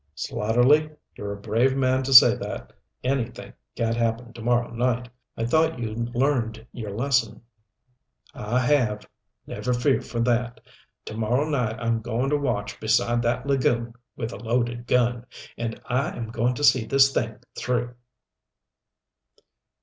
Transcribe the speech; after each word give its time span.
"Slatterly, 0.15 0.89
you're 1.15 1.31
a 1.31 1.39
brave 1.39 1.77
man 1.77 2.01
to 2.01 2.11
say 2.11 2.33
that 2.35 2.73
anything 3.03 3.53
can't 3.75 3.95
happen 3.95 4.33
to 4.33 4.41
morrow 4.41 4.71
night. 4.71 5.07
I 5.37 5.45
thought 5.45 5.77
you'd 5.77 6.15
learned 6.15 6.65
your 6.71 6.89
lesson" 6.89 7.43
"I 8.33 8.61
have. 8.61 9.05
Never 9.45 9.73
fear 9.75 10.01
for 10.01 10.19
that. 10.21 10.59
To 11.05 11.15
morrow 11.15 11.47
night 11.47 11.77
I'm 11.79 12.01
going 12.01 12.31
to 12.31 12.37
watch 12.37 12.79
beside 12.79 13.21
that 13.21 13.45
lagoon 13.45 13.93
with 14.15 14.33
a 14.33 14.37
loaded 14.37 14.87
gun 14.87 15.27
and 15.55 15.79
I 15.85 16.17
am 16.17 16.29
going 16.31 16.55
to 16.55 16.63
see 16.63 16.85
this 16.87 17.13
thing 17.13 17.37
through." 17.55 17.93